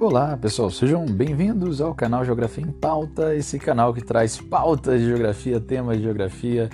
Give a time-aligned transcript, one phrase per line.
[0.00, 5.04] Olá pessoal, sejam bem-vindos ao canal Geografia em Pauta, esse canal que traz pautas de
[5.04, 6.70] geografia, temas de geografia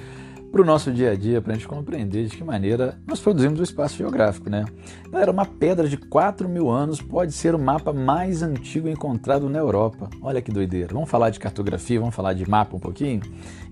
[0.53, 3.59] para o nosso dia a dia, para a gente compreender de que maneira nós produzimos
[3.59, 4.65] o espaço geográfico, né?
[5.11, 9.59] Galera, uma pedra de 4 mil anos pode ser o mapa mais antigo encontrado na
[9.59, 10.09] Europa.
[10.23, 10.95] Olha que doideira.
[10.95, 13.23] Vamos falar de cartografia, vamos falar de mapa um pouquinho?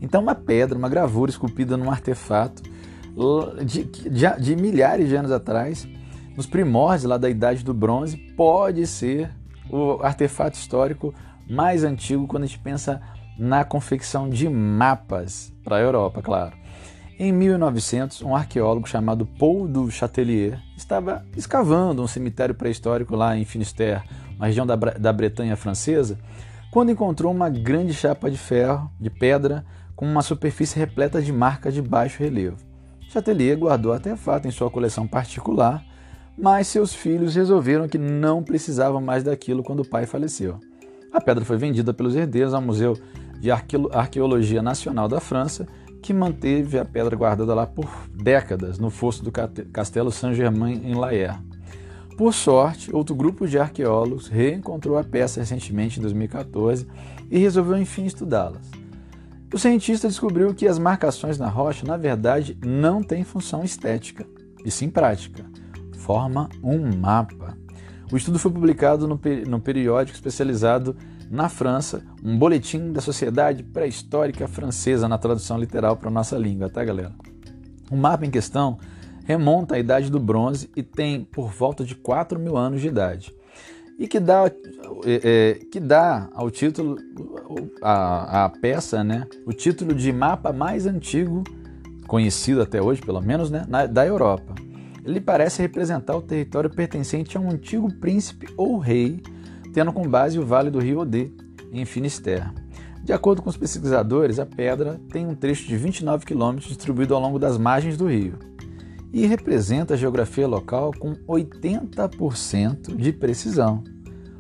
[0.03, 2.61] Então, uma pedra, uma gravura esculpida num artefato
[3.65, 5.87] de, de, de milhares de anos atrás,
[6.37, 9.31] nos primórdios lá da Idade do Bronze, pode ser
[9.71, 11.15] o artefato histórico
[11.49, 13.01] mais antigo quando a gente pensa
[13.39, 16.57] na confecção de mapas para a Europa, claro.
[17.19, 23.45] Em 1900, um arqueólogo chamado Paul du Chatelier estava escavando um cemitério pré-histórico lá em
[23.45, 24.03] Finisterre,
[24.37, 26.19] uma região da, da Bretanha francesa,
[26.73, 31.73] quando encontrou uma grande chapa de ferro, de pedra, com uma superfície repleta de marcas
[31.73, 32.57] de baixo relevo.
[33.09, 35.85] Chatelier guardou o artefato em sua coleção particular
[36.37, 40.59] mas seus filhos resolveram que não precisavam mais daquilo quando o pai faleceu.
[41.13, 42.99] A pedra foi vendida pelos herdeiros ao Museu
[43.39, 45.67] de Arqueologia Nacional da França,
[46.03, 51.39] que manteve a pedra guardada lá por décadas no fosso do Castelo Saint-Germain-en-Laye.
[52.17, 56.87] Por sorte, outro grupo de arqueólogos reencontrou a peça recentemente em 2014
[57.31, 58.71] e resolveu enfim estudá-las.
[59.53, 64.27] O cientista descobriu que as marcações na rocha, na verdade, não têm função estética,
[64.65, 65.45] e sim prática
[66.05, 67.57] forma um mapa.
[68.13, 70.95] O estudo foi publicado no, no periódico especializado
[71.31, 76.69] na França, um boletim da Sociedade Pré-Histórica Francesa na tradução literal para a nossa língua,
[76.69, 77.13] tá, galera?
[77.91, 78.79] O mapa em questão
[79.25, 83.35] remonta à Idade do Bronze e tem por volta de 4 mil anos de idade.
[83.99, 84.45] E que dá,
[85.07, 86.99] é, é, que dá ao título,
[87.81, 91.43] a peça, né, o título de mapa mais antigo,
[92.07, 94.55] conhecido até hoje, pelo menos, né, na, da Europa.
[95.05, 99.23] Ele parece representar o território pertencente a um antigo príncipe ou rei,
[99.73, 101.31] tendo como base o Vale do Rio Odê,
[101.73, 102.51] em Finisterre.
[103.03, 107.21] De acordo com os pesquisadores, a pedra tem um trecho de 29 quilômetros distribuído ao
[107.21, 108.39] longo das margens do rio
[109.15, 113.85] e representa a geografia local com 80% de precisão.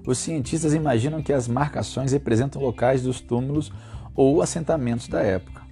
[0.04, 3.70] Os cientistas imaginam que as marcações representam locais dos túmulos
[4.16, 5.62] ou assentamentos da época.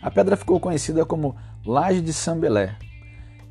[0.00, 1.34] A pedra ficou conhecida como
[1.66, 2.76] Laje de Sambelé,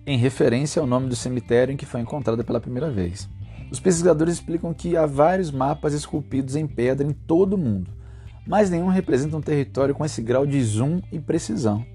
[0.05, 3.29] em referência ao nome do cemitério em que foi encontrada pela primeira vez.
[3.71, 7.91] Os pesquisadores explicam que há vários mapas esculpidos em pedra em todo o mundo,
[8.45, 11.85] mas nenhum representa um território com esse grau de zoom e precisão.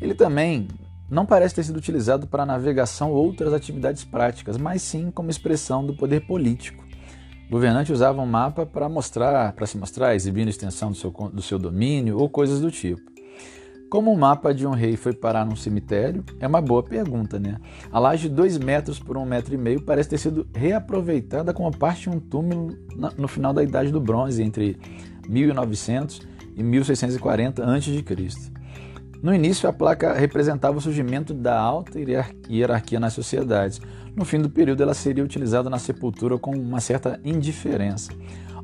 [0.00, 0.68] Ele também
[1.10, 5.84] não parece ter sido utilizado para navegação ou outras atividades práticas, mas sim como expressão
[5.84, 6.84] do poder político.
[7.48, 11.42] O governante usava um mapa para mostrar, para se mostrar, exibindo extensão do seu, do
[11.42, 13.02] seu domínio ou coisas do tipo.
[13.90, 16.22] Como o mapa de um rei foi parar num cemitério?
[16.38, 17.56] É uma boa pergunta, né?
[17.90, 21.52] A laje de 2 metros por 1,5 um metro e meio parece ter sido reaproveitada
[21.52, 22.78] como parte de um túmulo
[23.18, 24.78] no final da Idade do Bronze, entre
[25.28, 26.22] 1900
[26.56, 28.04] e 1640 a.C.
[29.20, 31.98] No início, a placa representava o surgimento da alta
[32.48, 33.80] hierarquia nas sociedades.
[34.14, 38.12] No fim do período, ela seria utilizada na sepultura com uma certa indiferença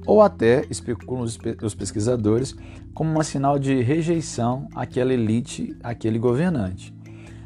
[0.07, 2.55] ou até, especulam os pesquisadores,
[2.95, 6.95] como um sinal de rejeição àquela elite, àquele governante.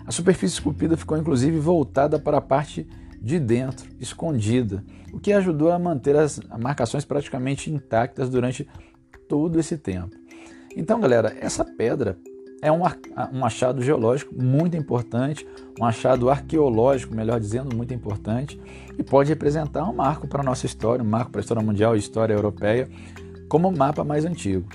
[0.07, 2.87] A superfície esculpida ficou inclusive voltada para a parte
[3.21, 8.69] de dentro, escondida, o que ajudou a manter as marcações praticamente intactas durante
[9.29, 10.17] todo esse tempo.
[10.77, 12.17] Então, galera, essa pedra
[12.63, 12.81] é um,
[13.33, 15.47] um achado geológico muito importante,
[15.81, 18.61] um achado arqueológico, melhor dizendo, muito importante,
[18.99, 21.97] e pode representar um marco para a nossa história, um marco para a história mundial
[21.97, 22.89] e história europeia,
[23.49, 24.69] como o mapa mais antigo.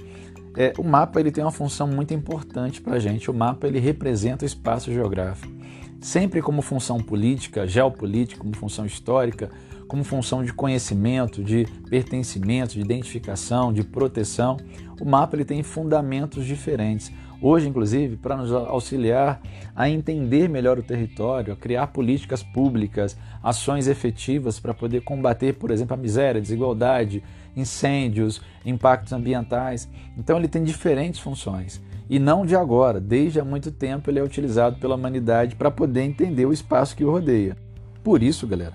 [0.58, 3.30] É, o mapa ele tem uma função muito importante para a gente.
[3.30, 5.54] O mapa ele representa o espaço geográfico,
[6.00, 9.50] sempre como função política, geopolítica, como função histórica,
[9.88, 14.58] como função de conhecimento, de pertencimento, de identificação, de proteção.
[15.00, 17.12] O mapa ele tem fundamentos diferentes.
[17.42, 19.42] Hoje, inclusive, para nos auxiliar
[19.76, 25.70] a entender melhor o território, a criar políticas públicas, ações efetivas para poder combater, por
[25.70, 27.22] exemplo, a miséria, a desigualdade,
[27.56, 29.88] incêndios, impactos ambientais.
[30.18, 31.82] Então, ele tem diferentes funções.
[32.10, 36.04] E não de agora, desde há muito tempo ele é utilizado pela humanidade para poder
[36.04, 37.58] entender o espaço que o rodeia.
[38.04, 38.74] Por isso, galera,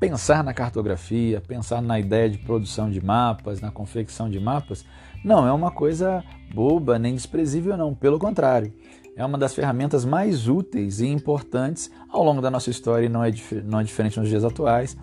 [0.00, 4.84] pensar na cartografia, pensar na ideia de produção de mapas, na confecção de mapas,
[5.22, 6.24] não é uma coisa
[6.54, 7.94] boba nem desprezível, não.
[7.94, 8.72] Pelo contrário,
[9.14, 13.22] é uma das ferramentas mais úteis e importantes ao longo da nossa história e não
[13.22, 13.30] é,
[13.62, 14.96] não é diferente nos dias atuais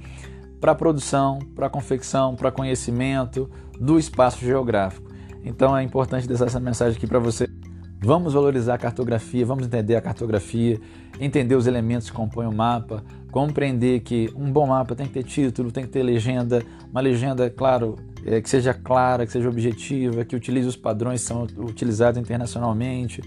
[0.60, 3.48] para produção, para confecção, para conhecimento
[3.80, 5.08] do espaço geográfico.
[5.44, 7.48] Então é importante deixar essa mensagem aqui para você.
[8.00, 10.80] Vamos valorizar a cartografia, vamos entender a cartografia,
[11.20, 15.24] entender os elementos que compõem o mapa, compreender que um bom mapa tem que ter
[15.24, 20.24] título, tem que ter legenda, uma legenda, claro, é, que seja clara, que seja objetiva,
[20.24, 23.22] que utilize os padrões que são utilizados internacionalmente,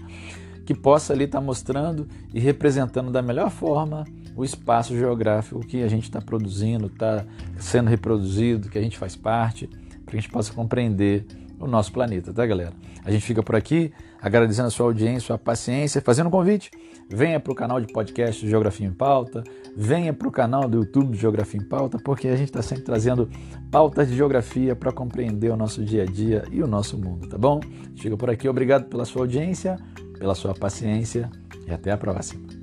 [0.65, 4.05] que possa ali estar mostrando e representando da melhor forma
[4.37, 7.25] o espaço geográfico que a gente está produzindo, está
[7.57, 11.25] sendo reproduzido, que a gente faz parte, para que a gente possa compreender
[11.59, 12.73] o nosso planeta, tá, galera?
[13.03, 13.91] A gente fica por aqui,
[14.21, 16.69] agradecendo a sua audiência, sua paciência, fazendo um convite.
[17.09, 19.43] Venha para o canal de podcast Geografia em Pauta,
[19.75, 23.29] venha para o canal do YouTube Geografia em Pauta, porque a gente está sempre trazendo
[23.69, 27.37] pautas de geografia para compreender o nosso dia a dia e o nosso mundo, tá
[27.37, 27.59] bom?
[27.97, 29.77] Fica por aqui, obrigado pela sua audiência,
[30.17, 31.29] pela sua paciência
[31.67, 32.60] e até a próxima.